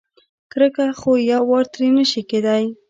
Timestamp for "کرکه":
0.51-0.85